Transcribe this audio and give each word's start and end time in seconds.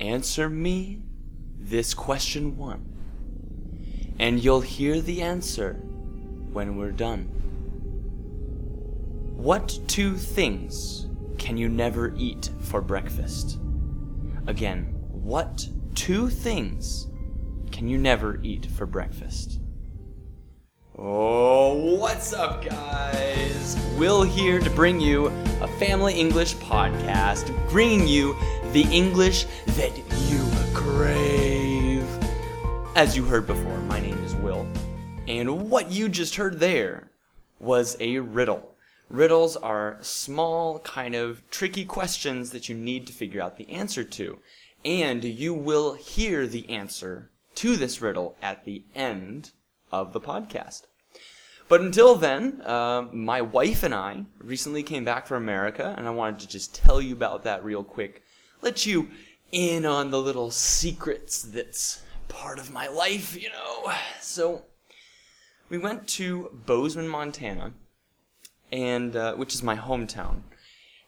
Answer 0.00 0.48
me 0.48 1.02
this 1.58 1.92
question 1.92 2.56
one, 2.56 2.84
and 4.20 4.42
you'll 4.42 4.60
hear 4.60 5.00
the 5.00 5.22
answer 5.22 5.74
when 6.52 6.76
we're 6.76 6.92
done. 6.92 7.24
What 9.34 9.76
two 9.88 10.14
things 10.14 11.08
can 11.36 11.56
you 11.56 11.68
never 11.68 12.14
eat 12.16 12.50
for 12.60 12.80
breakfast? 12.80 13.58
Again, 14.46 14.94
what 15.10 15.68
two 15.96 16.28
things 16.28 17.08
can 17.72 17.88
you 17.88 17.98
never 17.98 18.40
eat 18.42 18.66
for 18.66 18.86
breakfast? 18.86 19.60
Oh, 20.96 21.96
what's 21.96 22.32
up, 22.32 22.64
guys? 22.64 23.76
Will 23.96 24.22
here 24.22 24.58
to 24.58 24.70
bring 24.70 25.00
you 25.00 25.26
a 25.60 25.68
family 25.78 26.14
English 26.14 26.54
podcast, 26.56 27.52
bringing 27.70 28.08
you 28.08 28.36
the 28.72 28.86
English 28.92 29.46
that 29.66 29.96
you 30.28 30.44
crave. 30.74 32.06
As 32.94 33.16
you 33.16 33.24
heard 33.24 33.46
before, 33.46 33.78
my 33.80 33.98
name 33.98 34.22
is 34.24 34.34
Will, 34.34 34.66
and 35.26 35.70
what 35.70 35.90
you 35.90 36.08
just 36.10 36.36
heard 36.36 36.60
there 36.60 37.10
was 37.58 37.96
a 37.98 38.18
riddle. 38.18 38.74
Riddles 39.08 39.56
are 39.56 39.96
small, 40.02 40.80
kind 40.80 41.14
of 41.14 41.42
tricky 41.50 41.86
questions 41.86 42.50
that 42.50 42.68
you 42.68 42.74
need 42.74 43.06
to 43.06 43.12
figure 43.14 43.40
out 43.40 43.56
the 43.56 43.70
answer 43.70 44.04
to, 44.04 44.38
and 44.84 45.24
you 45.24 45.54
will 45.54 45.94
hear 45.94 46.46
the 46.46 46.68
answer 46.68 47.30
to 47.54 47.74
this 47.76 48.02
riddle 48.02 48.36
at 48.42 48.66
the 48.66 48.82
end 48.94 49.52
of 49.90 50.12
the 50.12 50.20
podcast. 50.20 50.82
But 51.68 51.80
until 51.80 52.16
then, 52.16 52.60
uh, 52.66 53.06
my 53.12 53.40
wife 53.40 53.82
and 53.82 53.94
I 53.94 54.24
recently 54.38 54.82
came 54.82 55.04
back 55.04 55.26
from 55.26 55.42
America, 55.42 55.94
and 55.96 56.06
I 56.06 56.10
wanted 56.10 56.40
to 56.40 56.48
just 56.48 56.74
tell 56.74 57.00
you 57.00 57.14
about 57.14 57.44
that 57.44 57.64
real 57.64 57.82
quick. 57.82 58.22
Let 58.60 58.86
you 58.86 59.08
in 59.52 59.86
on 59.86 60.10
the 60.10 60.20
little 60.20 60.50
secrets 60.50 61.42
that's 61.42 62.02
part 62.28 62.58
of 62.58 62.72
my 62.72 62.88
life, 62.88 63.40
you 63.40 63.50
know. 63.50 63.92
So, 64.20 64.64
we 65.68 65.78
went 65.78 66.08
to 66.08 66.50
Bozeman, 66.66 67.08
Montana, 67.08 67.72
and 68.72 69.14
uh, 69.14 69.34
which 69.34 69.54
is 69.54 69.62
my 69.62 69.76
hometown, 69.76 70.42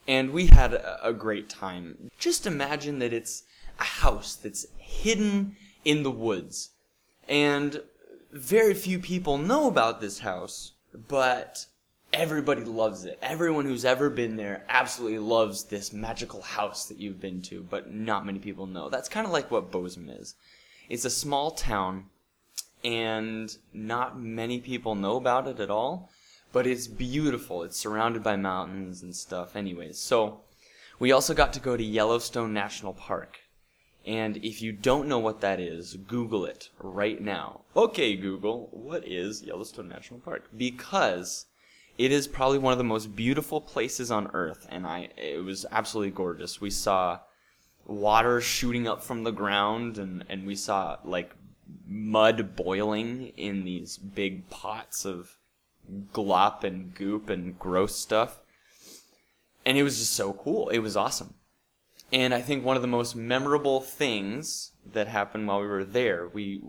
and 0.06 0.30
we 0.30 0.46
had 0.46 0.74
a, 0.74 1.08
a 1.08 1.12
great 1.12 1.48
time. 1.48 2.10
Just 2.18 2.46
imagine 2.46 2.98
that 3.00 3.12
it's 3.12 3.42
a 3.78 3.84
house 3.84 4.36
that's 4.36 4.66
hidden 4.76 5.56
in 5.84 6.02
the 6.02 6.10
woods, 6.10 6.70
and 7.28 7.82
very 8.32 8.74
few 8.74 8.98
people 8.98 9.38
know 9.38 9.66
about 9.66 10.00
this 10.00 10.20
house, 10.20 10.72
but 11.08 11.66
everybody 12.12 12.64
loves 12.64 13.04
it. 13.04 13.18
Everyone 13.22 13.64
who's 13.64 13.84
ever 13.84 14.10
been 14.10 14.36
there 14.36 14.64
absolutely 14.68 15.18
loves 15.18 15.64
this 15.64 15.92
magical 15.92 16.42
house 16.42 16.86
that 16.86 16.98
you've 16.98 17.20
been 17.20 17.42
to, 17.42 17.66
but 17.68 17.92
not 17.92 18.26
many 18.26 18.38
people 18.38 18.66
know. 18.66 18.88
That's 18.88 19.08
kind 19.08 19.26
of 19.26 19.32
like 19.32 19.50
what 19.50 19.70
Bozeman 19.70 20.10
is. 20.10 20.34
It's 20.88 21.04
a 21.04 21.10
small 21.10 21.52
town, 21.52 22.06
and 22.82 23.56
not 23.72 24.20
many 24.20 24.60
people 24.60 24.94
know 24.94 25.16
about 25.16 25.46
it 25.46 25.60
at 25.60 25.70
all, 25.70 26.10
but 26.52 26.66
it's 26.66 26.88
beautiful. 26.88 27.62
It's 27.62 27.78
surrounded 27.78 28.22
by 28.22 28.36
mountains 28.36 29.02
and 29.02 29.14
stuff, 29.14 29.54
anyways. 29.54 29.98
So, 29.98 30.40
we 30.98 31.12
also 31.12 31.32
got 31.32 31.52
to 31.54 31.60
go 31.60 31.76
to 31.76 31.84
Yellowstone 31.84 32.52
National 32.52 32.92
Park. 32.92 33.38
And 34.06 34.38
if 34.38 34.60
you 34.62 34.72
don't 34.72 35.08
know 35.08 35.18
what 35.18 35.40
that 35.42 35.60
is, 35.60 35.94
Google 35.94 36.44
it 36.44 36.70
right 36.78 37.20
now. 37.20 37.60
Okay, 37.76 38.16
Google, 38.16 38.68
what 38.72 39.06
is 39.06 39.42
Yellowstone 39.42 39.88
National 39.88 40.20
Park? 40.20 40.48
Because 40.56 41.46
it 42.00 42.12
is 42.12 42.26
probably 42.26 42.56
one 42.56 42.72
of 42.72 42.78
the 42.78 42.84
most 42.84 43.14
beautiful 43.14 43.60
places 43.60 44.10
on 44.10 44.30
earth, 44.32 44.66
and 44.70 44.86
I 44.86 45.10
it 45.18 45.44
was 45.44 45.66
absolutely 45.70 46.12
gorgeous. 46.12 46.58
We 46.58 46.70
saw 46.70 47.20
water 47.84 48.40
shooting 48.40 48.88
up 48.88 49.02
from 49.02 49.22
the 49.22 49.32
ground, 49.32 49.98
and, 49.98 50.24
and 50.30 50.46
we 50.46 50.54
saw 50.54 50.96
like 51.04 51.34
mud 51.86 52.56
boiling 52.56 53.34
in 53.36 53.66
these 53.66 53.98
big 53.98 54.48
pots 54.48 55.04
of 55.04 55.36
glop 56.14 56.64
and 56.64 56.94
goop 56.94 57.28
and 57.28 57.58
gross 57.58 57.96
stuff. 57.96 58.40
And 59.66 59.76
it 59.76 59.82
was 59.82 59.98
just 59.98 60.14
so 60.14 60.32
cool. 60.32 60.70
It 60.70 60.78
was 60.78 60.96
awesome. 60.96 61.34
And 62.10 62.32
I 62.32 62.40
think 62.40 62.64
one 62.64 62.76
of 62.76 62.82
the 62.82 62.88
most 62.88 63.14
memorable 63.14 63.82
things 63.82 64.72
that 64.90 65.06
happened 65.06 65.46
while 65.46 65.60
we 65.60 65.66
were 65.66 65.84
there, 65.84 66.28
we 66.28 66.62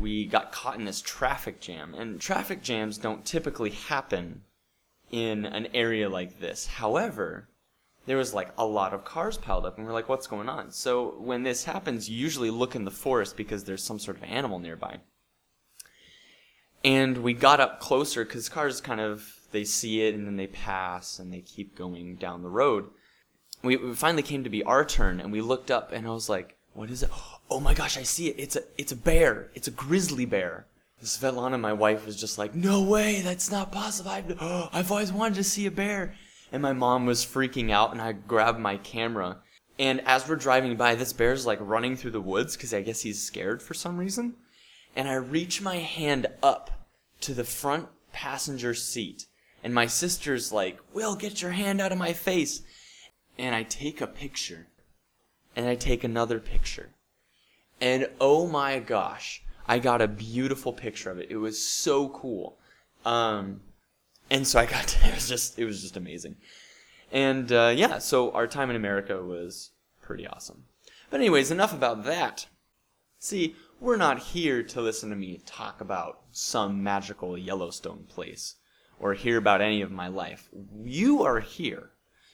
we 0.00 0.24
got 0.24 0.52
caught 0.52 0.78
in 0.78 0.86
this 0.86 1.02
traffic 1.02 1.60
jam. 1.60 1.92
And 1.92 2.18
traffic 2.18 2.62
jams 2.62 2.96
don't 2.96 3.26
typically 3.26 3.70
happen 3.70 4.40
in 5.14 5.46
an 5.46 5.68
area 5.74 6.08
like 6.08 6.40
this. 6.40 6.66
However, 6.66 7.48
there 8.06 8.16
was 8.16 8.34
like 8.34 8.52
a 8.58 8.66
lot 8.66 8.92
of 8.92 9.04
cars 9.04 9.38
piled 9.38 9.64
up 9.64 9.78
and 9.78 9.86
we're 9.86 9.92
like 9.92 10.08
what's 10.08 10.26
going 10.26 10.48
on? 10.48 10.70
So 10.70 11.14
when 11.18 11.42
this 11.42 11.64
happens, 11.64 12.08
you 12.08 12.16
usually 12.18 12.50
look 12.50 12.74
in 12.74 12.84
the 12.84 12.90
forest 12.90 13.36
because 13.36 13.64
there's 13.64 13.82
some 13.82 13.98
sort 13.98 14.16
of 14.16 14.24
animal 14.24 14.58
nearby. 14.58 14.98
And 16.82 17.18
we 17.18 17.32
got 17.32 17.60
up 17.60 17.80
closer 17.80 18.24
cuz 18.24 18.48
cars 18.48 18.80
kind 18.80 19.00
of 19.00 19.40
they 19.52 19.64
see 19.64 20.02
it 20.02 20.14
and 20.14 20.26
then 20.26 20.36
they 20.36 20.48
pass 20.48 21.18
and 21.18 21.32
they 21.32 21.40
keep 21.40 21.76
going 21.76 22.16
down 22.16 22.42
the 22.42 22.50
road 22.50 22.90
we, 23.64 23.76
we 23.76 23.94
finally 23.94 24.22
came 24.22 24.44
to 24.44 24.50
be 24.50 24.62
our 24.62 24.84
turn 24.84 25.20
and 25.20 25.32
we 25.32 25.40
looked 25.40 25.70
up 25.70 25.90
and 25.90 26.06
I 26.06 26.10
was 26.10 26.28
like, 26.28 26.56
what 26.74 26.90
is 26.90 27.02
it? 27.02 27.10
Oh 27.50 27.60
my 27.60 27.74
gosh, 27.74 27.98
I 27.98 28.04
see 28.04 28.28
it. 28.28 28.36
It's 28.38 28.56
a 28.56 28.62
it's 28.78 28.90
a 28.90 28.96
bear. 28.96 29.50
It's 29.54 29.68
a 29.68 29.70
grizzly 29.70 30.24
bear. 30.24 30.66
Svetlana, 31.02 31.60
my 31.60 31.72
wife, 31.72 32.06
was 32.06 32.16
just 32.16 32.38
like, 32.38 32.54
no 32.54 32.82
way, 32.82 33.20
that's 33.20 33.50
not 33.50 33.72
possible. 33.72 34.10
I've, 34.10 34.36
I've 34.72 34.90
always 34.90 35.12
wanted 35.12 35.34
to 35.36 35.44
see 35.44 35.66
a 35.66 35.70
bear. 35.70 36.14
And 36.52 36.62
my 36.62 36.72
mom 36.72 37.06
was 37.06 37.24
freaking 37.24 37.70
out 37.70 37.92
and 37.92 38.00
I 38.00 38.12
grabbed 38.12 38.60
my 38.60 38.76
camera. 38.76 39.38
And 39.78 40.00
as 40.06 40.28
we're 40.28 40.36
driving 40.36 40.76
by, 40.76 40.94
this 40.94 41.12
bear's 41.12 41.46
like 41.46 41.58
running 41.60 41.96
through 41.96 42.12
the 42.12 42.20
woods 42.20 42.56
because 42.56 42.72
I 42.72 42.82
guess 42.82 43.00
he's 43.00 43.22
scared 43.22 43.60
for 43.60 43.74
some 43.74 43.98
reason. 43.98 44.34
And 44.94 45.08
I 45.08 45.14
reach 45.14 45.60
my 45.60 45.76
hand 45.76 46.28
up 46.42 46.86
to 47.22 47.34
the 47.34 47.44
front 47.44 47.88
passenger 48.12 48.74
seat. 48.74 49.26
And 49.64 49.74
my 49.74 49.86
sister's 49.86 50.52
like, 50.52 50.78
Will, 50.92 51.16
get 51.16 51.42
your 51.42 51.50
hand 51.50 51.80
out 51.80 51.90
of 51.90 51.98
my 51.98 52.12
face 52.12 52.62
and 53.38 53.54
I 53.54 53.62
take 53.62 54.00
a 54.00 54.06
picture 54.06 54.68
and 55.56 55.66
I 55.66 55.74
take 55.74 56.04
another 56.04 56.38
picture. 56.38 56.90
And 57.80 58.08
oh 58.20 58.46
my 58.46 58.78
gosh, 58.78 59.42
I 59.66 59.78
got 59.78 60.02
a 60.02 60.08
beautiful 60.08 60.72
picture 60.72 61.10
of 61.10 61.18
it. 61.18 61.30
It 61.30 61.36
was 61.36 61.64
so 61.64 62.08
cool. 62.10 62.58
Um, 63.04 63.60
and 64.30 64.46
so 64.46 64.58
I 64.58 64.66
got 64.66 64.88
to, 64.88 65.08
it 65.08 65.14
was 65.14 65.28
just 65.28 65.58
it 65.58 65.64
was 65.64 65.82
just 65.82 65.96
amazing. 65.96 66.36
And 67.12 67.50
uh, 67.52 67.72
yeah, 67.74 67.98
so 67.98 68.32
our 68.32 68.46
time 68.46 68.70
in 68.70 68.76
America 68.76 69.22
was 69.22 69.70
pretty 70.02 70.26
awesome. 70.26 70.64
But 71.10 71.20
anyways, 71.20 71.50
enough 71.50 71.72
about 71.72 72.04
that. 72.04 72.46
See, 73.18 73.56
we're 73.80 73.96
not 73.96 74.18
here 74.18 74.62
to 74.62 74.80
listen 74.80 75.10
to 75.10 75.16
me 75.16 75.40
talk 75.46 75.80
about 75.80 76.20
some 76.32 76.82
magical 76.82 77.38
Yellowstone 77.38 78.04
place 78.08 78.56
or 78.98 79.14
hear 79.14 79.38
about 79.38 79.60
any 79.60 79.80
of 79.80 79.90
my 79.90 80.08
life. 80.08 80.48
You 80.82 81.22
are 81.22 81.40
here 81.40 81.90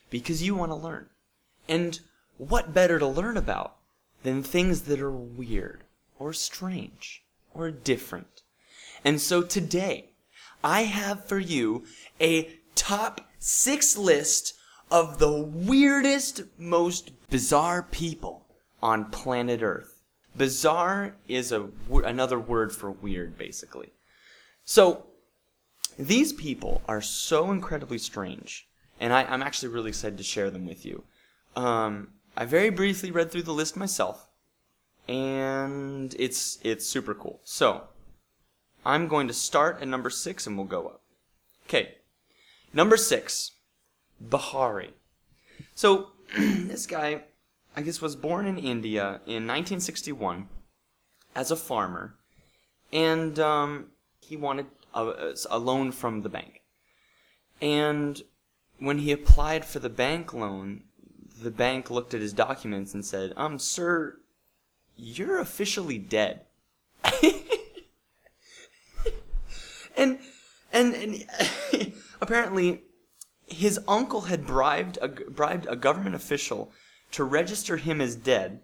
because 0.09 0.43
you 0.43 0.55
want 0.55 0.71
to 0.71 0.75
learn. 0.75 1.07
And 1.67 1.99
what 2.37 2.73
better 2.73 2.99
to 2.99 3.07
learn 3.07 3.37
about 3.37 3.77
than 4.23 4.43
things 4.43 4.81
that 4.83 4.99
are 4.99 5.11
weird 5.11 5.83
or 6.21 6.33
strange 6.33 7.23
or 7.53 7.71
different? 7.71 8.43
And 9.03 9.19
so 9.19 9.41
today, 9.41 10.11
I 10.63 10.83
have 10.83 11.25
for 11.25 11.39
you 11.39 11.85
a 12.19 12.59
top 12.75 13.21
six 13.39 13.97
list 13.97 14.53
of 14.89 15.19
the 15.19 15.31
weirdest, 15.31 16.43
most 16.57 17.11
bizarre 17.29 17.83
people 17.83 18.45
on 18.81 19.05
planet 19.05 19.61
Earth. 19.61 20.01
Bizarre 20.35 21.15
is 21.27 21.51
a, 21.51 21.69
another 21.89 22.39
word 22.39 22.71
for 22.71 22.91
weird, 22.91 23.37
basically. 23.37 23.91
So, 24.63 25.07
these 25.97 26.31
people 26.33 26.81
are 26.87 27.01
so 27.01 27.51
incredibly 27.51 27.97
strange 27.97 28.67
and 29.01 29.11
I, 29.11 29.23
am 29.23 29.41
actually 29.41 29.69
really 29.69 29.89
excited 29.89 30.17
to 30.19 30.23
share 30.23 30.51
them 30.51 30.67
with 30.67 30.85
you. 30.85 31.03
Um, 31.55 32.09
I 32.37 32.45
very 32.45 32.69
briefly 32.69 33.09
read 33.11 33.31
through 33.31 33.41
the 33.41 33.51
list 33.51 33.75
myself, 33.75 34.27
and 35.07 36.15
it's 36.17 36.59
it's 36.63 36.85
super 36.85 37.13
cool. 37.13 37.39
So 37.43 37.83
I'm 38.85 39.07
going 39.07 39.27
to 39.27 39.33
start 39.33 39.81
at 39.81 39.87
number 39.87 40.09
six, 40.09 40.47
and 40.47 40.57
we'll 40.57 40.67
go 40.67 40.87
up. 40.87 41.01
Okay, 41.67 41.95
number 42.73 42.97
six, 42.97 43.51
Bihari. 44.29 44.93
So 45.75 46.11
this 46.37 46.87
guy, 46.87 47.23
I 47.75 47.81
guess, 47.81 48.01
was 48.01 48.15
born 48.15 48.45
in 48.45 48.57
India 48.57 49.21
in 49.25 49.47
1961 49.47 50.47
as 51.35 51.51
a 51.51 51.55
farmer, 51.55 52.15
and 52.91 53.39
um, 53.39 53.87
he 54.19 54.35
wanted 54.35 54.67
a, 54.93 55.33
a 55.49 55.59
loan 55.59 55.91
from 55.91 56.21
the 56.21 56.29
bank. 56.29 56.61
And 57.61 58.21
when 58.79 58.99
he 58.99 59.11
applied 59.11 59.65
for 59.65 59.79
the 59.79 59.89
bank 59.89 60.33
loan, 60.33 60.83
the 61.41 61.51
bank 61.51 61.91
looked 61.91 62.13
at 62.13 62.21
his 62.21 62.33
documents 62.33 62.93
and 62.93 63.05
said, 63.05 63.33
"Um, 63.37 63.59
sir, 63.59 64.17
you're 65.01 65.39
officially 65.39 65.97
dead." 65.97 66.45
and 69.97 70.19
and, 70.71 70.93
and 70.93 71.25
apparently 72.21 72.83
his 73.47 73.79
uncle 73.87 74.21
had 74.21 74.45
bribed 74.45 74.97
a, 75.01 75.07
bribed 75.07 75.67
a 75.69 75.75
government 75.75 76.15
official 76.15 76.71
to 77.11 77.23
register 77.23 77.77
him 77.77 77.99
as 77.99 78.15
dead 78.15 78.61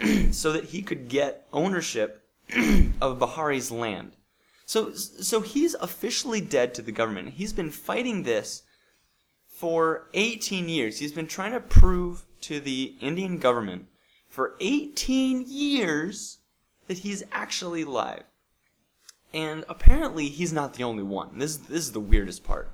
so 0.32 0.52
that 0.52 0.64
he 0.64 0.82
could 0.82 1.08
get 1.08 1.46
ownership 1.52 2.24
of 3.00 3.18
Bihari's 3.18 3.70
land. 3.70 4.16
So, 4.64 4.92
so 4.94 5.40
he's 5.42 5.74
officially 5.74 6.40
dead 6.40 6.74
to 6.74 6.82
the 6.82 6.90
government. 6.90 7.34
He's 7.34 7.52
been 7.52 7.70
fighting 7.70 8.24
this 8.24 8.62
for 9.48 10.08
18 10.14 10.68
years. 10.68 10.98
He's 10.98 11.12
been 11.12 11.28
trying 11.28 11.52
to 11.52 11.60
prove 11.60 12.24
to 12.42 12.58
the 12.58 12.96
Indian 13.00 13.38
government 13.38 13.86
for 14.36 14.54
18 14.60 15.46
years 15.48 16.40
that 16.88 16.98
he's 16.98 17.22
actually 17.32 17.82
alive. 17.82 18.24
And 19.32 19.64
apparently, 19.66 20.28
he's 20.28 20.52
not 20.52 20.74
the 20.74 20.84
only 20.84 21.02
one. 21.02 21.38
This, 21.38 21.56
this 21.56 21.86
is 21.86 21.92
the 21.92 22.00
weirdest 22.00 22.44
part. 22.44 22.70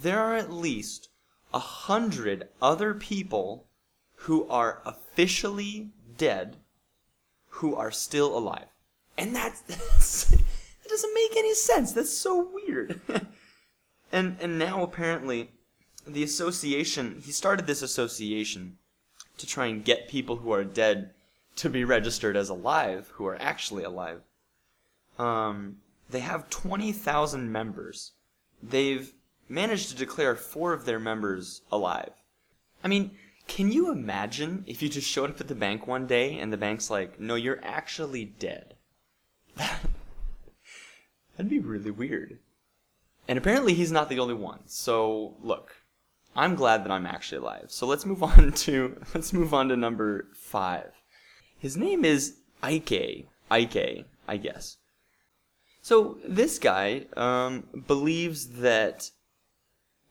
There 0.00 0.18
are 0.18 0.34
at 0.34 0.52
least 0.52 1.10
a 1.54 1.60
hundred 1.60 2.48
other 2.60 2.92
people 2.92 3.68
who 4.16 4.48
are 4.48 4.82
officially 4.84 5.90
dead 6.18 6.56
who 7.46 7.76
are 7.76 7.92
still 7.92 8.36
alive. 8.36 8.66
And 9.16 9.36
that's, 9.36 9.60
that's 9.60 10.24
that 10.30 10.88
doesn't 10.88 11.14
make 11.14 11.36
any 11.36 11.54
sense. 11.54 11.92
That's 11.92 12.12
so 12.12 12.50
weird. 12.52 13.00
and 14.12 14.36
and 14.40 14.58
now 14.58 14.82
apparently 14.82 15.52
the 16.04 16.24
association 16.24 17.22
he 17.24 17.30
started 17.30 17.68
this 17.68 17.82
association 17.82 18.78
to 19.38 19.46
try 19.46 19.66
and 19.66 19.84
get 19.84 20.08
people 20.08 20.36
who 20.36 20.52
are 20.52 20.64
dead 20.64 21.10
to 21.56 21.68
be 21.68 21.84
registered 21.84 22.36
as 22.36 22.48
alive 22.48 23.10
who 23.14 23.26
are 23.26 23.40
actually 23.40 23.84
alive. 23.84 24.20
Um, 25.18 25.78
they 26.10 26.20
have 26.20 26.50
20,000 26.50 27.50
members. 27.50 28.12
They've 28.62 29.12
managed 29.48 29.90
to 29.90 29.96
declare 29.96 30.36
four 30.36 30.72
of 30.72 30.84
their 30.84 30.98
members 30.98 31.62
alive. 31.70 32.12
I 32.82 32.88
mean, 32.88 33.12
can 33.48 33.70
you 33.70 33.90
imagine 33.90 34.64
if 34.66 34.82
you 34.82 34.88
just 34.88 35.08
showed 35.08 35.30
up 35.30 35.40
at 35.40 35.48
the 35.48 35.54
bank 35.54 35.86
one 35.86 36.06
day 36.06 36.38
and 36.38 36.52
the 36.52 36.56
bank's 36.56 36.90
like, 36.90 37.20
no, 37.20 37.34
you're 37.34 37.60
actually 37.62 38.24
dead? 38.24 38.74
That'd 39.56 41.50
be 41.50 41.58
really 41.58 41.90
weird. 41.90 42.38
And 43.28 43.38
apparently 43.38 43.74
he's 43.74 43.92
not 43.92 44.08
the 44.08 44.18
only 44.18 44.34
one. 44.34 44.60
So, 44.66 45.36
look, 45.42 45.81
I'm 46.34 46.54
glad 46.54 46.84
that 46.84 46.90
I'm 46.90 47.06
actually 47.06 47.38
alive. 47.38 47.66
So 47.68 47.86
let's 47.86 48.06
move 48.06 48.22
on 48.22 48.52
to 48.64 49.00
let's 49.14 49.32
move 49.32 49.52
on 49.52 49.68
to 49.68 49.76
number 49.76 50.28
5. 50.34 50.90
His 51.58 51.76
name 51.76 52.04
is 52.04 52.36
Icke. 52.62 53.26
Icke, 53.50 54.04
I 54.26 54.36
guess. 54.36 54.78
So 55.82 56.18
this 56.26 56.58
guy 56.58 57.06
um, 57.16 57.64
believes 57.86 58.60
that 58.60 59.10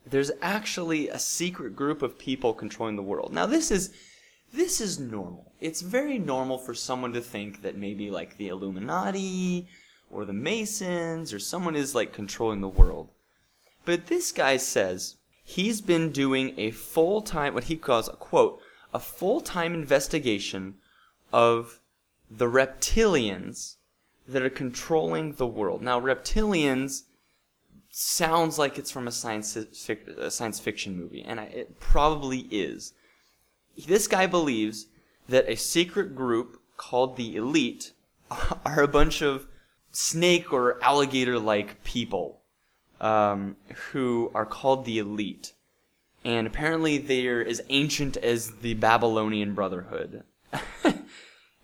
there's 0.05 0.31
actually 0.41 1.09
a 1.09 1.19
secret 1.19 1.75
group 1.75 2.01
of 2.01 2.19
people 2.19 2.53
controlling 2.53 2.95
the 2.95 3.01
world. 3.01 3.33
Now 3.33 3.45
this 3.45 3.71
is 3.71 3.93
this 4.53 4.81
is 4.81 4.99
normal. 4.99 5.53
It's 5.61 5.81
very 5.81 6.19
normal 6.19 6.57
for 6.57 6.73
someone 6.73 7.13
to 7.13 7.21
think 7.21 7.61
that 7.61 7.77
maybe 7.77 8.11
like 8.11 8.37
the 8.37 8.49
Illuminati 8.49 9.67
or 10.11 10.25
the 10.25 10.33
Masons 10.33 11.33
or 11.33 11.39
someone 11.39 11.75
is 11.75 11.95
like 11.95 12.11
controlling 12.11 12.59
the 12.59 12.67
world. 12.67 13.09
But 13.85 14.07
this 14.07 14.31
guy 14.31 14.57
says 14.57 15.15
he's 15.55 15.81
been 15.81 16.11
doing 16.11 16.53
a 16.57 16.71
full 16.71 17.21
time, 17.21 17.53
what 17.53 17.65
he 17.65 17.75
calls 17.75 18.07
a 18.07 18.13
quote, 18.13 18.59
a 18.93 18.99
full 18.99 19.41
time 19.41 19.73
investigation 19.73 20.75
of 21.33 21.79
the 22.29 22.45
reptilians 22.45 23.75
that 24.27 24.41
are 24.41 24.49
controlling 24.49 25.33
the 25.33 25.47
world. 25.47 25.81
Now, 25.81 25.99
reptilians 25.99 27.03
sounds 27.89 28.57
like 28.57 28.77
it's 28.77 28.91
from 28.91 29.07
a 29.07 29.11
science, 29.11 29.55
a 29.55 30.31
science 30.31 30.59
fiction 30.59 30.97
movie, 30.97 31.23
and 31.23 31.39
it 31.39 31.79
probably 31.79 32.47
is. 32.49 32.93
This 33.85 34.07
guy 34.07 34.27
believes 34.27 34.87
that 35.27 35.49
a 35.49 35.55
secret 35.55 36.15
group 36.15 36.61
called 36.77 37.17
the 37.17 37.35
Elite 37.35 37.91
are 38.65 38.81
a 38.81 38.87
bunch 38.87 39.21
of 39.21 39.47
snake 39.91 40.53
or 40.53 40.81
alligator 40.81 41.37
like 41.37 41.83
people 41.83 42.40
um, 43.01 43.57
who 43.91 44.31
are 44.33 44.45
called 44.45 44.85
the 44.85 44.99
elite. 44.99 45.53
And 46.23 46.45
apparently 46.45 46.99
they're 46.99 47.45
as 47.45 47.61
ancient 47.69 48.15
as 48.17 48.51
the 48.61 48.75
Babylonian 48.75 49.55
Brotherhood. 49.55 50.23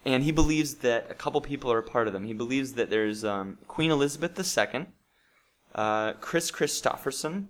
and 0.06 0.24
he 0.24 0.31
believes 0.31 0.75
that 0.75 1.07
a 1.10 1.13
couple 1.13 1.39
people 1.42 1.72
are 1.72 1.78
a 1.78 1.84
part 1.84 2.07
of 2.07 2.13
them. 2.13 2.25
He 2.25 2.34
believes 2.34 2.74
that 2.74 2.89
there's 2.89 3.24
um, 3.24 3.60
Queen 3.68 3.92
Elizabeth 3.92 4.38
II, 4.38 4.88
uh, 5.75 6.13
Kris 6.13 6.51
Kristofferson, 6.51 7.45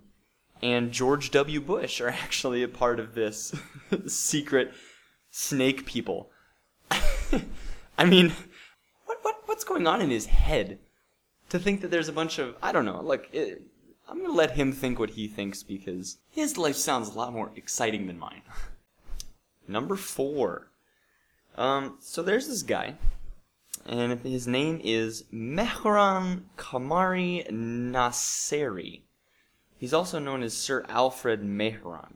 and 0.62 0.92
George 0.92 1.30
W. 1.30 1.60
Bush 1.60 2.00
are 2.00 2.08
actually 2.22 2.62
a 2.62 2.68
part 2.68 3.00
of 3.00 3.14
this 3.14 3.54
secret 4.06 4.72
snake 5.30 5.86
people. 5.86 6.30
I 7.98 8.04
mean, 8.04 8.32
what, 9.06 9.18
what 9.22 9.36
what's 9.46 9.64
going 9.64 9.86
on 9.86 10.00
in 10.00 10.10
his 10.10 10.26
head 10.26 10.78
to 11.50 11.58
think 11.58 11.80
that 11.80 11.90
there's 11.90 12.08
a 12.08 12.12
bunch 12.12 12.38
of 12.38 12.54
I 12.62 12.72
don't 12.72 12.84
know. 12.84 13.00
Like 13.00 13.28
it, 13.32 13.62
I'm 14.08 14.22
gonna 14.22 14.32
let 14.32 14.56
him 14.56 14.72
think 14.72 14.98
what 14.98 15.10
he 15.10 15.28
thinks 15.28 15.62
because 15.62 16.18
his 16.30 16.56
life 16.56 16.76
sounds 16.76 17.08
a 17.08 17.18
lot 17.18 17.32
more 17.32 17.50
exciting 17.54 18.06
than 18.06 18.18
mine. 18.18 18.42
Number 19.68 19.96
four. 19.96 20.70
Um, 21.56 21.98
so 22.00 22.22
there's 22.22 22.48
this 22.48 22.62
guy, 22.62 22.94
and 23.84 24.18
his 24.20 24.46
name 24.46 24.80
is 24.82 25.24
Mehran 25.32 26.42
Kamari 26.56 27.50
Nasseri. 27.50 29.02
He's 29.76 29.92
also 29.92 30.18
known 30.18 30.42
as 30.42 30.56
Sir 30.56 30.86
Alfred 30.88 31.42
Mehran. 31.42 32.14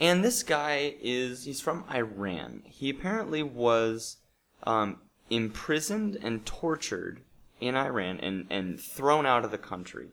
And 0.00 0.24
this 0.24 0.42
guy 0.42 0.96
is, 1.00 1.44
he's 1.44 1.60
from 1.60 1.84
Iran. 1.94 2.62
He 2.64 2.90
apparently 2.90 3.42
was 3.42 4.16
um, 4.64 4.98
imprisoned 5.30 6.18
and 6.20 6.44
tortured 6.44 7.20
in 7.60 7.76
Iran 7.76 8.18
and, 8.18 8.46
and 8.50 8.80
thrown 8.80 9.26
out 9.26 9.44
of 9.44 9.52
the 9.52 9.58
country. 9.58 10.08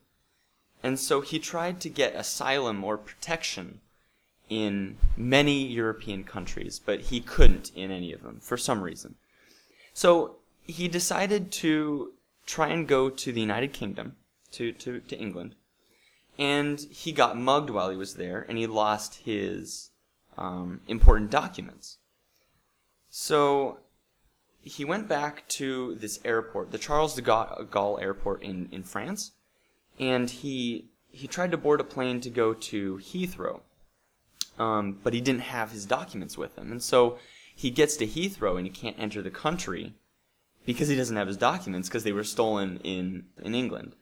And 0.81 0.99
so 0.99 1.21
he 1.21 1.39
tried 1.39 1.81
to 1.81 1.89
get 1.89 2.15
asylum 2.15 2.83
or 2.83 2.97
protection 2.97 3.81
in 4.49 4.97
many 5.15 5.65
European 5.65 6.23
countries, 6.23 6.79
but 6.83 7.01
he 7.01 7.19
couldn't 7.19 7.71
in 7.75 7.91
any 7.91 8.11
of 8.13 8.23
them 8.23 8.39
for 8.41 8.57
some 8.57 8.81
reason. 8.81 9.15
So 9.93 10.37
he 10.63 10.87
decided 10.87 11.51
to 11.51 12.13
try 12.45 12.69
and 12.69 12.87
go 12.87 13.09
to 13.09 13.31
the 13.31 13.41
United 13.41 13.73
Kingdom, 13.73 14.15
to, 14.51 14.71
to, 14.71 14.99
to 15.01 15.17
England, 15.17 15.55
and 16.37 16.79
he 16.89 17.11
got 17.11 17.37
mugged 17.37 17.69
while 17.69 17.89
he 17.89 17.97
was 17.97 18.15
there, 18.15 18.45
and 18.47 18.57
he 18.57 18.65
lost 18.65 19.21
his 19.25 19.91
um, 20.37 20.81
important 20.87 21.29
documents. 21.29 21.97
So 23.09 23.79
he 24.61 24.85
went 24.85 25.07
back 25.07 25.47
to 25.49 25.95
this 25.95 26.19
airport, 26.23 26.71
the 26.71 26.77
Charles 26.77 27.15
de 27.15 27.21
Gaulle 27.21 28.01
airport 28.01 28.41
in, 28.41 28.69
in 28.71 28.83
France, 28.83 29.33
and 29.99 30.29
he 30.29 30.89
he 31.11 31.27
tried 31.27 31.51
to 31.51 31.57
board 31.57 31.81
a 31.81 31.83
plane 31.83 32.21
to 32.21 32.29
go 32.29 32.53
to 32.53 32.97
Heathrow, 32.97 33.61
um, 34.57 34.99
but 35.03 35.13
he 35.13 35.21
didn't 35.21 35.41
have 35.41 35.71
his 35.71 35.85
documents 35.85 36.37
with 36.37 36.57
him, 36.57 36.71
and 36.71 36.81
so 36.81 37.17
he 37.55 37.69
gets 37.69 37.97
to 37.97 38.07
Heathrow 38.07 38.57
and 38.57 38.65
he 38.65 38.71
can't 38.71 38.99
enter 38.99 39.21
the 39.21 39.31
country 39.31 39.93
because 40.65 40.87
he 40.87 40.95
doesn't 40.95 41.15
have 41.15 41.27
his 41.27 41.37
documents 41.37 41.89
because 41.89 42.03
they 42.03 42.13
were 42.13 42.23
stolen 42.23 42.79
in 42.83 43.25
in 43.41 43.55
England. 43.55 43.95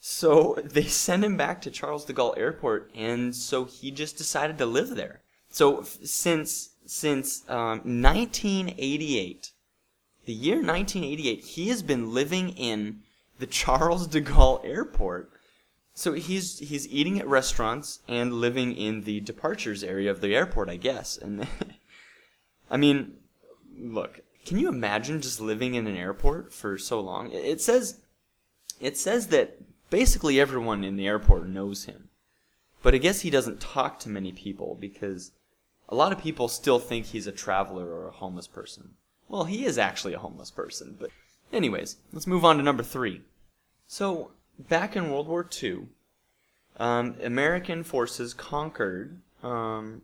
So 0.00 0.58
they 0.64 0.84
send 0.84 1.24
him 1.24 1.36
back 1.36 1.62
to 1.62 1.70
Charles 1.70 2.04
de 2.04 2.12
Gaulle 2.12 2.36
Airport, 2.36 2.90
and 2.94 3.34
so 3.34 3.64
he 3.64 3.90
just 3.90 4.16
decided 4.18 4.58
to 4.58 4.66
live 4.66 4.90
there. 4.96 5.22
So 5.48 5.82
since 5.82 6.70
since 6.84 7.48
um, 7.48 8.02
1988 8.02 9.52
the 10.24 10.32
year 10.32 10.56
1988, 10.56 11.44
he 11.44 11.68
has 11.68 11.82
been 11.82 12.14
living 12.14 12.50
in 12.50 13.00
the 13.38 13.46
Charles 13.46 14.06
de 14.06 14.20
Gaulle 14.20 14.64
airport. 14.64 15.30
So 15.94 16.14
he's 16.14 16.58
he's 16.58 16.88
eating 16.88 17.18
at 17.18 17.28
restaurants 17.28 18.00
and 18.08 18.34
living 18.34 18.74
in 18.74 19.02
the 19.02 19.20
departures 19.20 19.84
area 19.84 20.10
of 20.10 20.20
the 20.20 20.34
airport, 20.34 20.70
I 20.70 20.76
guess. 20.76 21.18
And 21.18 21.46
I 22.70 22.76
mean, 22.76 23.14
look, 23.78 24.20
can 24.46 24.58
you 24.58 24.68
imagine 24.68 25.20
just 25.20 25.40
living 25.40 25.74
in 25.74 25.86
an 25.86 25.96
airport 25.96 26.52
for 26.52 26.78
so 26.78 27.00
long? 27.00 27.30
It 27.32 27.60
says 27.60 28.00
it 28.80 28.96
says 28.96 29.28
that 29.28 29.58
basically 29.90 30.40
everyone 30.40 30.82
in 30.82 30.96
the 30.96 31.06
airport 31.06 31.46
knows 31.46 31.84
him. 31.84 32.08
But 32.82 32.94
I 32.94 32.98
guess 32.98 33.20
he 33.20 33.30
doesn't 33.30 33.60
talk 33.60 34.00
to 34.00 34.08
many 34.08 34.32
people 34.32 34.76
because 34.80 35.30
a 35.88 35.94
lot 35.94 36.10
of 36.10 36.18
people 36.18 36.48
still 36.48 36.78
think 36.78 37.06
he's 37.06 37.26
a 37.26 37.32
traveler 37.32 37.86
or 37.86 38.08
a 38.08 38.12
homeless 38.12 38.48
person. 38.48 38.94
Well, 39.28 39.44
he 39.44 39.64
is 39.64 39.78
actually 39.78 40.14
a 40.14 40.18
homeless 40.18 40.50
person, 40.50 40.96
but 40.98 41.10
anyways, 41.52 41.96
let's 42.12 42.26
move 42.26 42.44
on 42.44 42.56
to 42.56 42.62
number 42.62 42.82
three. 42.82 43.22
So, 43.86 44.30
back 44.58 44.96
in 44.96 45.10
World 45.10 45.28
War 45.28 45.48
II, 45.62 45.88
um, 46.78 47.16
American 47.22 47.82
forces 47.84 48.34
conquered 48.34 49.20
um, 49.42 50.02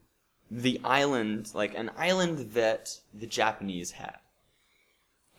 the 0.50 0.80
island, 0.84 1.50
like 1.54 1.74
an 1.76 1.90
island 1.96 2.52
that 2.52 2.98
the 3.14 3.26
Japanese 3.26 3.92
had. 3.92 4.16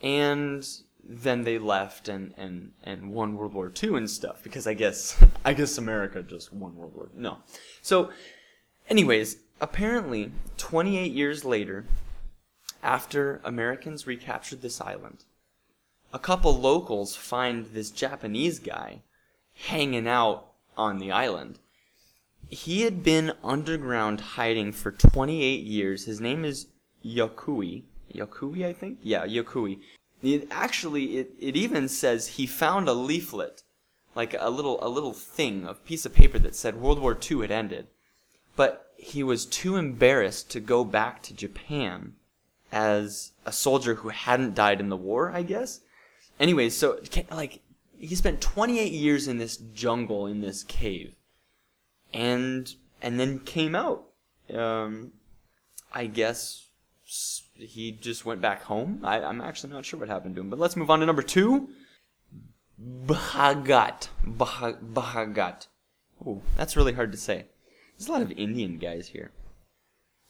And 0.02 0.66
then 1.04 1.44
they 1.44 1.58
left 1.58 2.08
and, 2.08 2.34
and, 2.38 2.72
and 2.84 3.12
won 3.12 3.36
World 3.36 3.54
War 3.54 3.72
II 3.82 3.96
and 3.96 4.10
stuff, 4.10 4.44
because 4.44 4.68
I 4.68 4.74
guess 4.74 5.22
I 5.46 5.54
guess 5.54 5.78
America 5.78 6.24
just 6.24 6.54
won 6.54 6.76
World 6.76 6.96
War 6.96 7.10
No. 7.16 7.40
So 7.82 8.12
anyways, 8.90 9.38
apparently 9.62 10.32
28 10.58 11.12
years 11.12 11.46
later, 11.46 11.86
after 12.82 13.42
Americans 13.44 14.08
recaptured 14.08 14.62
this 14.62 14.80
island, 14.80 15.26
a 16.12 16.20
couple 16.20 16.60
locals 16.60 17.16
find 17.16 17.68
this 17.68 17.92
Japanese 17.92 18.60
guy 18.60 19.02
hanging 19.68 20.08
out 20.08 20.48
on 20.78 21.00
the 21.00 21.12
island. 21.12 21.60
He 22.50 22.82
had 22.82 23.04
been 23.04 23.34
underground 23.44 24.22
hiding 24.22 24.72
for 24.72 24.92
28 24.92 25.64
years. 25.64 26.06
His 26.06 26.20
name 26.20 26.44
is 26.44 26.68
Yokui. 27.06 27.84
Yokui, 28.14 28.66
I 28.66 28.74
think? 28.74 29.00
Yeah, 29.04 29.26
Yokui. 29.26 29.80
It, 30.24 30.48
actually, 30.50 31.18
it, 31.18 31.34
it 31.40 31.56
even 31.56 31.88
says 31.88 32.28
he 32.28 32.48
found 32.48 32.90
a 32.90 32.94
leaflet, 32.94 33.62
like 34.16 34.36
a 34.38 34.50
little 34.50 34.84
a 34.84 34.90
little 34.90 35.14
thing, 35.14 35.66
a 35.66 35.74
piece 35.74 36.06
of 36.06 36.14
paper 36.14 36.40
that 36.40 36.56
said 36.56 36.82
World 36.82 37.00
War 37.00 37.18
II 37.30 37.42
had 37.42 37.52
ended. 37.52 37.88
But 38.56 38.92
he 38.98 39.24
was 39.24 39.46
too 39.46 39.76
embarrassed 39.76 40.50
to 40.52 40.60
go 40.60 40.84
back 40.84 41.22
to 41.24 41.34
Japan 41.34 42.16
as 42.72 43.32
a 43.46 43.52
soldier 43.52 43.96
who 43.96 44.10
hadn't 44.10 44.56
died 44.56 44.80
in 44.80 44.90
the 44.90 44.98
war, 44.98 45.32
I 45.32 45.44
guess. 45.44 45.82
Anyways, 46.40 46.76
so 46.76 47.00
like 47.32 47.62
he 47.98 48.16
spent 48.16 48.42
28 48.42 48.92
years 48.92 49.28
in 49.28 49.38
this 49.38 49.58
jungle 49.58 50.26
in 50.26 50.42
this 50.42 50.64
cave, 50.64 51.16
and 52.14 52.74
and 53.02 53.20
then 53.20 53.40
came 53.40 53.76
out. 53.76 54.06
Um, 54.54 55.12
I 55.94 56.06
guess 56.06 56.68
he 57.56 57.92
just 57.92 58.26
went 58.26 58.42
back 58.42 58.64
home. 58.64 59.02
I, 59.04 59.22
I'm 59.22 59.42
actually 59.42 59.74
not 59.74 59.86
sure 59.86 60.00
what 60.00 60.10
happened 60.10 60.36
to 60.36 60.42
him. 60.42 60.50
But 60.50 60.60
let's 60.60 60.76
move 60.76 60.90
on 60.90 61.00
to 61.00 61.06
number 61.06 61.22
two. 61.22 61.70
Bhagat. 62.82 64.10
Bhagat. 64.26 65.68
Oh, 66.26 66.42
that's 66.56 66.78
really 66.78 66.94
hard 66.94 67.12
to 67.12 67.18
say. 67.18 67.46
There's 67.98 68.08
a 68.08 68.12
lot 68.12 68.22
of 68.22 68.32
Indian 68.32 68.78
guys 68.78 69.10
here. 69.10 69.32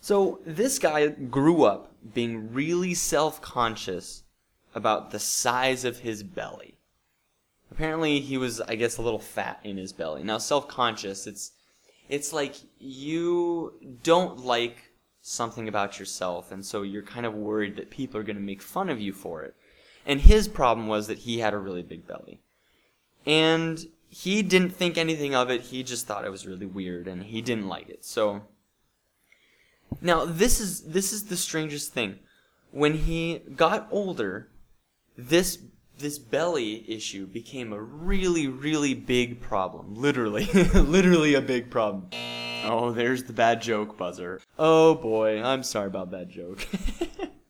So 0.01 0.39
this 0.45 0.79
guy 0.79 1.07
grew 1.07 1.63
up 1.63 1.93
being 2.13 2.53
really 2.53 2.93
self-conscious 2.93 4.23
about 4.75 5.11
the 5.11 5.19
size 5.19 5.83
of 5.85 5.99
his 5.99 6.23
belly. 6.23 6.77
Apparently 7.71 8.19
he 8.19 8.37
was 8.37 8.61
I 8.61 8.75
guess 8.75 8.97
a 8.97 9.01
little 9.01 9.19
fat 9.19 9.59
in 9.63 9.77
his 9.77 9.93
belly. 9.93 10.23
Now 10.23 10.37
self-conscious 10.37 11.27
it's 11.27 11.51
it's 12.07 12.33
like 12.33 12.55
you 12.79 13.73
don't 14.03 14.39
like 14.39 14.91
something 15.21 15.67
about 15.67 15.99
yourself 15.99 16.51
and 16.51 16.65
so 16.65 16.81
you're 16.81 17.03
kind 17.03 17.25
of 17.25 17.33
worried 17.33 17.75
that 17.77 17.89
people 17.89 18.19
are 18.19 18.23
going 18.23 18.35
to 18.35 18.41
make 18.41 18.61
fun 18.61 18.89
of 18.89 18.99
you 18.99 19.13
for 19.13 19.43
it. 19.43 19.55
And 20.05 20.21
his 20.21 20.47
problem 20.47 20.87
was 20.87 21.07
that 21.07 21.19
he 21.19 21.39
had 21.39 21.53
a 21.53 21.59
really 21.59 21.83
big 21.83 22.07
belly. 22.07 22.39
And 23.25 23.85
he 24.09 24.41
didn't 24.41 24.71
think 24.71 24.97
anything 24.97 25.35
of 25.35 25.51
it. 25.51 25.61
He 25.61 25.83
just 25.83 26.07
thought 26.07 26.25
it 26.25 26.31
was 26.31 26.47
really 26.47 26.65
weird 26.65 27.07
and 27.07 27.23
he 27.23 27.41
didn't 27.41 27.67
like 27.67 27.89
it. 27.89 28.03
So 28.03 28.41
now 30.01 30.25
this 30.25 30.59
is 30.59 30.81
this 30.81 31.13
is 31.13 31.25
the 31.25 31.37
strangest 31.37 31.93
thing. 31.93 32.19
When 32.71 32.93
he 32.95 33.39
got 33.55 33.87
older, 33.91 34.49
this 35.27 35.59
this 35.97 36.17
belly 36.17 36.89
issue 36.89 37.25
became 37.27 37.73
a 37.73 37.81
really 37.81 38.47
really 38.47 38.93
big 38.93 39.41
problem. 39.41 39.95
Literally, 39.95 40.45
literally 40.73 41.33
a 41.33 41.41
big 41.41 41.69
problem. 41.69 42.09
Oh, 42.63 42.91
there's 42.91 43.23
the 43.23 43.33
bad 43.33 43.61
joke 43.61 43.97
buzzer. 43.97 44.41
Oh 44.57 44.95
boy, 44.95 45.41
I'm 45.41 45.63
sorry 45.63 45.87
about 45.87 46.11
that 46.11 46.29
joke. 46.29 46.67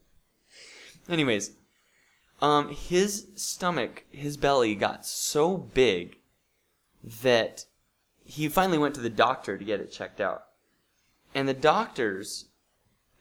Anyways, 1.09 1.51
um 2.41 2.69
his 2.69 3.27
stomach, 3.35 4.05
his 4.11 4.37
belly 4.37 4.75
got 4.75 5.05
so 5.05 5.57
big 5.57 6.17
that 7.21 7.65
he 8.23 8.47
finally 8.47 8.77
went 8.77 8.95
to 8.95 9.01
the 9.01 9.09
doctor 9.09 9.57
to 9.57 9.65
get 9.65 9.79
it 9.79 9.91
checked 9.91 10.21
out 10.21 10.43
and 11.33 11.47
the 11.47 11.53
doctors 11.53 12.45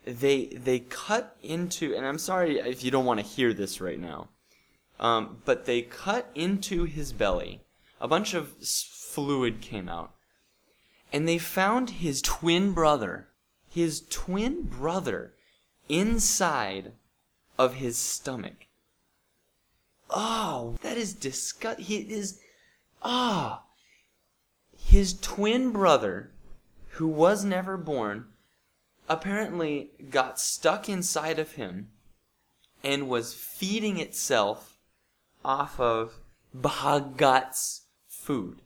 they 0.05 0.47
they 0.47 0.78
cut 0.78 1.37
into 1.43 1.95
and 1.95 2.07
i'm 2.07 2.19
sorry 2.19 2.59
if 2.59 2.83
you 2.83 2.90
don't 2.90 3.05
want 3.05 3.21
to 3.21 3.26
hear 3.26 3.52
this 3.52 3.81
right 3.81 3.99
now 3.99 4.28
um, 5.00 5.43
but 5.45 5.64
they 5.64 5.83
cut 5.83 6.31
into 6.35 6.85
his 6.85 7.12
belly. 7.12 7.62
A 8.00 8.09
bunch 8.09 8.35
of 8.35 8.52
fluid 8.59 9.61
came 9.61 9.88
out. 9.88 10.12
And 11.12 11.26
they 11.26 11.38
found 11.38 11.90
his 11.90 12.21
twin 12.23 12.73
brother 12.73 13.28
his 13.71 14.00
twin 14.09 14.62
brother 14.62 15.35
inside 15.88 16.93
of 17.59 17.75
his 17.75 17.97
stomach. 17.99 18.67
Oh 20.11 20.76
that 20.83 20.97
is 20.97 21.12
disgust 21.12 21.81
he 21.81 21.97
is 21.97 22.40
ah. 23.02 23.62
Oh. 23.62 23.64
his 24.76 25.19
twin 25.21 25.71
brother 25.71 26.33
who 26.93 27.07
was 27.07 27.45
never 27.45 27.76
born, 27.76 28.26
apparently 29.09 29.90
got 30.11 30.40
stuck 30.40 30.88
inside 30.88 31.38
of 31.38 31.52
him 31.52 31.90
and 32.83 33.09
was 33.09 33.35
feeding 33.35 34.00
itself 34.00 34.77
off 35.49 35.81
of 35.81 36.21
Bhagat's 36.57 37.83
food. 38.07 38.59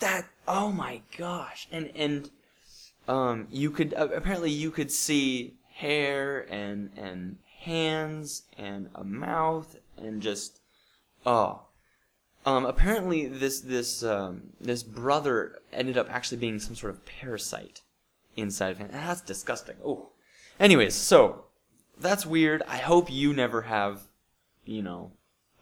That 0.00 0.26
oh 0.46 0.72
my 0.72 1.00
gosh. 1.16 1.68
And 1.72 1.90
and 1.94 2.30
um 3.08 3.46
you 3.50 3.70
could 3.70 3.94
uh, 3.94 4.08
apparently 4.14 4.50
you 4.50 4.70
could 4.70 4.90
see 4.90 5.54
hair 5.74 6.46
and 6.50 6.90
and 6.96 7.38
hands 7.60 8.42
and 8.58 8.90
a 8.94 9.04
mouth 9.04 9.76
and 9.96 10.20
just 10.20 10.60
oh 11.24 11.62
um, 12.46 12.64
apparently, 12.64 13.26
this 13.26 13.60
this 13.60 14.04
um, 14.04 14.52
this 14.60 14.84
brother 14.84 15.58
ended 15.72 15.98
up 15.98 16.08
actually 16.08 16.38
being 16.38 16.60
some 16.60 16.76
sort 16.76 16.92
of 16.94 17.04
parasite 17.04 17.82
inside 18.36 18.70
of 18.70 18.78
him. 18.78 18.88
That's 18.92 19.20
disgusting. 19.20 19.74
Oh. 19.84 20.10
Anyways, 20.60 20.94
so 20.94 21.46
that's 21.98 22.24
weird. 22.24 22.62
I 22.68 22.76
hope 22.76 23.10
you 23.10 23.32
never 23.34 23.62
have, 23.62 24.02
you 24.64 24.80
know, 24.80 25.10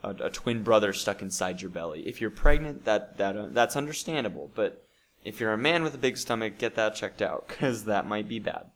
a, 0.05 0.27
a 0.27 0.31
twin 0.31 0.63
brother 0.63 0.93
stuck 0.93 1.23
inside 1.23 1.63
your 1.63 1.71
belly. 1.71 2.07
If 2.07 2.21
you're 2.21 2.31
pregnant, 2.31 2.85
that 2.85 3.17
that 3.19 3.37
uh, 3.37 3.49
that's 3.51 3.77
understandable. 3.77 4.51
But 4.55 4.85
if 5.25 5.41
you're 5.41 5.53
a 5.53 5.59
man 5.59 5.83
with 5.83 5.95
a 5.95 5.99
big 5.99 6.17
stomach, 6.17 6.59
get 6.59 6.75
that 6.75 6.95
checked 6.95 7.23
out 7.23 7.49
because 7.49 7.85
that 7.85 8.07
might 8.07 8.29
be 8.29 8.39
bad. 8.39 8.67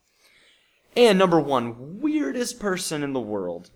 And 0.95 1.19
number 1.19 1.39
one, 1.39 2.01
weirdest 2.01 2.59
person 2.59 3.03
in 3.03 3.13
the 3.13 3.19
world. 3.19 3.69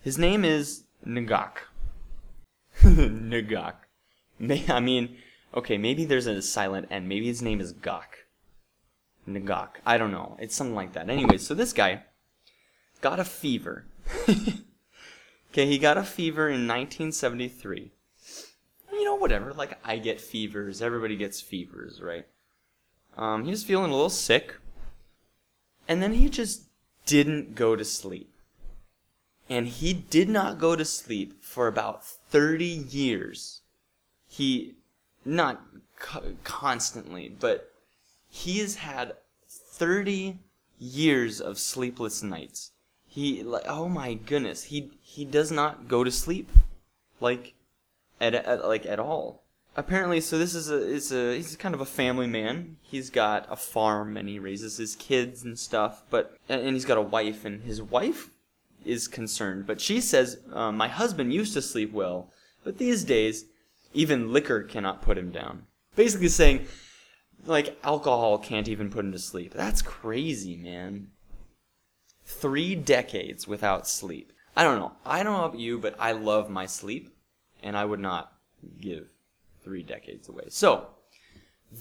His 0.00 0.18
name 0.18 0.44
is 0.44 0.84
Ngak. 1.06 1.52
Nagak. 2.82 3.74
May, 4.38 4.64
I 4.68 4.80
mean, 4.80 5.16
okay, 5.54 5.76
maybe 5.76 6.04
there's 6.04 6.26
a 6.26 6.40
silent 6.42 6.88
N. 6.90 7.06
Maybe 7.06 7.26
his 7.26 7.42
name 7.42 7.60
is 7.60 7.74
Gok. 7.74 8.24
Nagak. 9.28 9.76
I 9.84 9.98
don't 9.98 10.12
know. 10.12 10.36
It's 10.40 10.54
something 10.54 10.74
like 10.74 10.94
that. 10.94 11.10
Anyways, 11.10 11.46
so 11.46 11.54
this 11.54 11.72
guy 11.72 12.04
got 13.00 13.20
a 13.20 13.24
fever. 13.24 13.84
okay, 15.50 15.66
he 15.66 15.78
got 15.78 15.98
a 15.98 16.04
fever 16.04 16.48
in 16.48 16.66
1973. 16.66 17.90
You 18.92 19.04
know, 19.04 19.14
whatever. 19.14 19.52
Like, 19.52 19.78
I 19.84 19.98
get 19.98 20.20
fevers. 20.20 20.82
Everybody 20.82 21.16
gets 21.16 21.40
fevers, 21.40 22.00
right? 22.02 22.26
Um, 23.16 23.44
he 23.44 23.50
was 23.50 23.64
feeling 23.64 23.90
a 23.90 23.94
little 23.94 24.10
sick. 24.10 24.56
And 25.88 26.02
then 26.02 26.14
he 26.14 26.28
just 26.28 26.64
didn't 27.06 27.54
go 27.54 27.74
to 27.76 27.84
sleep. 27.84 28.32
And 29.48 29.66
he 29.66 29.92
did 29.92 30.28
not 30.28 30.58
go 30.58 30.76
to 30.76 30.84
sleep 30.84 31.42
for 31.42 31.66
about 31.66 32.04
30 32.04 32.64
years. 32.64 33.62
He, 34.28 34.76
not 35.24 35.60
co- 35.98 36.34
constantly, 36.44 37.28
but 37.28 37.72
he 38.28 38.60
has 38.60 38.76
had 38.76 39.16
30 39.48 40.38
years 40.78 41.40
of 41.40 41.58
sleepless 41.58 42.22
nights. 42.22 42.70
He, 43.10 43.42
like, 43.42 43.64
oh 43.66 43.88
my 43.88 44.14
goodness, 44.14 44.64
he, 44.64 44.90
he 45.02 45.26
does 45.26 45.50
not 45.50 45.88
go 45.88 46.04
to 46.04 46.10
sleep. 46.10 46.48
Like, 47.20 47.54
at, 48.20 48.34
at 48.34 48.66
like 48.66 48.86
at 48.86 49.00
all. 49.00 49.42
Apparently, 49.76 50.20
so 50.20 50.38
this 50.38 50.54
is 50.54 50.70
a 50.70 50.76
is 50.76 51.12
a 51.12 51.36
he's 51.36 51.56
kind 51.56 51.74
of 51.74 51.80
a 51.80 51.86
family 51.86 52.26
man. 52.26 52.76
He's 52.82 53.08
got 53.08 53.46
a 53.48 53.56
farm 53.56 54.16
and 54.16 54.28
he 54.28 54.38
raises 54.38 54.76
his 54.76 54.96
kids 54.96 55.44
and 55.44 55.58
stuff. 55.58 56.02
But 56.10 56.36
and 56.48 56.74
he's 56.74 56.84
got 56.84 56.98
a 56.98 57.02
wife 57.02 57.44
and 57.44 57.62
his 57.62 57.80
wife 57.80 58.30
is 58.84 59.08
concerned. 59.08 59.66
But 59.66 59.80
she 59.80 60.00
says, 60.00 60.38
uh, 60.52 60.72
My 60.72 60.88
husband 60.88 61.32
used 61.32 61.54
to 61.54 61.62
sleep 61.62 61.92
well, 61.92 62.32
but 62.64 62.78
these 62.78 63.04
days, 63.04 63.46
even 63.94 64.32
liquor 64.32 64.62
cannot 64.62 65.02
put 65.02 65.18
him 65.18 65.30
down. 65.30 65.66
Basically 65.96 66.28
saying, 66.28 66.66
like, 67.46 67.78
alcohol 67.82 68.38
can't 68.38 68.68
even 68.68 68.90
put 68.90 69.04
him 69.04 69.12
to 69.12 69.18
sleep. 69.18 69.52
That's 69.52 69.82
crazy, 69.82 70.56
man. 70.56 71.08
Three 72.38 72.74
decades 72.74 73.46
without 73.46 73.86
sleep. 73.86 74.32
I 74.56 74.64
don't 74.64 74.78
know. 74.78 74.92
I 75.04 75.22
don't 75.22 75.36
know 75.36 75.44
about 75.44 75.58
you, 75.58 75.78
but 75.78 75.94
I 75.98 76.12
love 76.12 76.48
my 76.48 76.66
sleep, 76.66 77.14
and 77.62 77.76
I 77.76 77.84
would 77.84 78.00
not 78.00 78.32
give 78.80 79.08
three 79.62 79.82
decades 79.82 80.28
away. 80.28 80.44
So, 80.48 80.88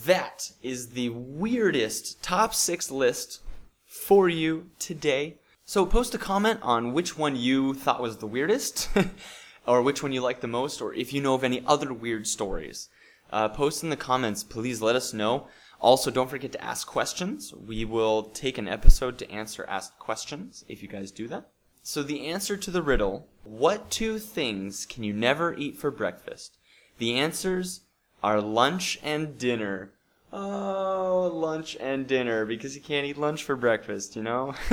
that 0.06 0.52
is 0.62 0.90
the 0.90 1.10
weirdest 1.10 2.22
top 2.22 2.54
six 2.54 2.92
list 2.92 3.42
for 3.86 4.30
you 4.30 4.70
today. 4.78 5.38
So 5.66 5.86
post 5.86 6.14
a 6.14 6.18
comment 6.18 6.60
on 6.62 6.94
which 6.94 7.18
one 7.18 7.36
you 7.36 7.74
thought 7.74 8.02
was 8.02 8.18
the 8.18 8.28
weirdest, 8.28 8.90
or 9.68 9.82
which 9.82 10.04
one 10.04 10.12
you 10.12 10.22
liked 10.22 10.42
the 10.42 10.48
most, 10.48 10.82
or 10.82 10.94
if 10.94 11.14
you 11.14 11.22
know 11.22 11.34
of 11.36 11.44
any 11.44 11.64
other 11.66 11.94
weird 11.94 12.28
stories. 12.28 12.90
Uh, 13.32 13.50
post 13.50 13.84
in 13.84 13.90
the 13.90 13.96
comments, 13.96 14.44
please 14.44 14.82
let 14.82 14.96
us 14.96 15.14
know. 15.14 15.48
Also, 15.82 16.12
don't 16.12 16.30
forget 16.30 16.52
to 16.52 16.64
ask 16.64 16.86
questions. 16.88 17.54
We 17.54 17.86
will 17.86 18.24
take 18.24 18.58
an 18.58 18.68
episode 18.68 19.18
to 19.20 19.32
answer 19.32 19.66
asked 19.70 19.98
questions 19.98 20.66
if 20.68 20.82
you 20.82 20.90
guys 20.90 21.12
do 21.12 21.28
that. 21.30 21.50
So, 21.84 22.04
the 22.04 22.28
answer 22.28 22.58
to 22.58 22.72
the 22.72 22.82
riddle 22.82 23.28
what 23.44 23.90
two 23.90 24.20
things 24.20 24.86
can 24.86 25.04
you 25.04 25.14
never 25.14 25.54
eat 25.56 25.78
for 25.78 25.90
breakfast? 25.90 26.58
The 26.98 27.16
answers 27.16 27.82
are 28.22 28.42
lunch 28.42 29.00
and 29.02 29.38
dinner. 29.38 29.94
Oh, 30.34 31.32
lunch 31.34 31.78
and 31.80 32.06
dinner 32.06 32.46
because 32.46 32.76
you 32.76 32.82
can't 32.82 33.08
eat 33.08 33.18
lunch 33.18 33.44
for 33.44 33.56
breakfast, 33.56 34.16
you 34.16 34.22
know? 34.22 34.54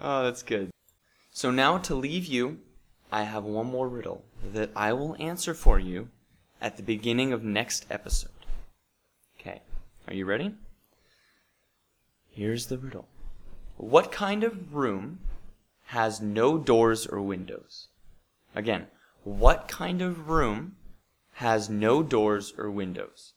oh, 0.00 0.22
that's 0.22 0.42
good. 0.42 0.70
So, 1.32 1.50
now 1.50 1.78
to 1.78 1.94
leave 1.94 2.26
you, 2.26 2.60
I 3.10 3.24
have 3.24 3.44
one 3.44 3.66
more 3.66 3.88
riddle 3.88 4.24
that 4.52 4.70
I 4.76 4.92
will 4.92 5.16
answer 5.18 5.54
for 5.54 5.78
you 5.78 6.08
at 6.60 6.76
the 6.76 6.82
beginning 6.82 7.32
of 7.32 7.42
next 7.42 7.84
episode. 7.90 8.31
Are 10.08 10.14
you 10.14 10.24
ready? 10.24 10.52
Here's 12.30 12.66
the 12.66 12.78
riddle 12.78 13.06
What 13.76 14.10
kind 14.10 14.42
of 14.42 14.74
room 14.74 15.20
has 15.86 16.20
no 16.20 16.58
doors 16.58 17.06
or 17.06 17.20
windows? 17.20 17.88
Again, 18.54 18.86
what 19.24 19.68
kind 19.68 20.02
of 20.02 20.28
room 20.28 20.76
has 21.34 21.70
no 21.70 22.02
doors 22.02 22.52
or 22.58 22.70
windows? 22.70 23.34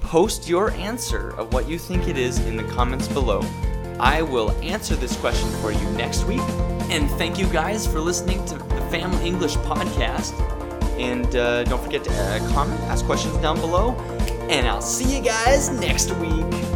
Post 0.00 0.48
your 0.48 0.70
answer 0.72 1.30
of 1.30 1.52
what 1.52 1.68
you 1.68 1.78
think 1.78 2.08
it 2.08 2.18
is 2.18 2.38
in 2.40 2.56
the 2.56 2.64
comments 2.64 3.08
below. 3.08 3.40
I 3.98 4.22
will 4.22 4.50
answer 4.62 4.96
this 4.96 5.16
question 5.16 5.48
for 5.60 5.72
you 5.72 5.90
next 5.92 6.24
week. 6.24 6.40
And 6.90 7.08
thank 7.12 7.38
you 7.38 7.46
guys 7.46 7.86
for 7.86 8.00
listening 8.00 8.44
to 8.46 8.54
the 8.54 8.80
Family 8.90 9.26
English 9.26 9.56
podcast. 9.56 10.32
And 10.98 11.34
uh, 11.36 11.64
don't 11.64 11.82
forget 11.82 12.04
to 12.04 12.10
uh, 12.10 12.52
comment, 12.52 12.80
ask 12.82 13.04
questions 13.04 13.36
down 13.38 13.60
below. 13.60 13.92
And 14.50 14.66
I'll 14.66 14.82
see 14.82 15.16
you 15.16 15.22
guys 15.22 15.70
next 15.70 16.10
week. 16.16 16.69